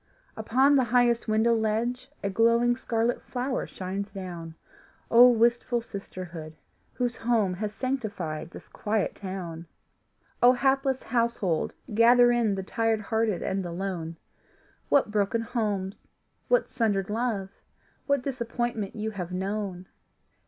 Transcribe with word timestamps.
Upon 0.35 0.75
the 0.77 0.85
highest 0.85 1.27
window 1.27 1.53
ledge 1.53 2.09
A 2.23 2.29
glowing 2.31 2.75
scarlet 2.75 3.21
flower 3.21 3.67
shines 3.67 4.11
down. 4.11 4.55
Oh, 5.11 5.29
wistful 5.29 5.79
sisterhood, 5.79 6.55
whose 6.93 7.17
home 7.17 7.53
Has 7.53 7.71
sanctified 7.71 8.49
this 8.49 8.67
quiet 8.67 9.13
town! 9.13 9.67
Oh, 10.41 10.53
hapless 10.53 11.03
household, 11.03 11.75
gather 11.93 12.31
in 12.31 12.55
The 12.55 12.63
tired 12.63 13.01
hearted 13.01 13.43
and 13.43 13.63
the 13.63 13.71
lone! 13.71 14.17
What 14.89 15.11
broken 15.11 15.41
homes, 15.41 16.07
what 16.47 16.67
sundered 16.67 17.11
love, 17.11 17.49
What 18.07 18.23
disappointment 18.23 18.95
you 18.95 19.11
have 19.11 19.31
known! 19.31 19.85